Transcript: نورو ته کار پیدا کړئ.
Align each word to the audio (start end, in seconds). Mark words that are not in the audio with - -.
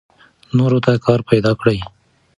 نورو 0.57 0.79
ته 0.85 0.91
کار 1.05 1.19
پیدا 1.29 1.51
کړئ. 1.59 1.77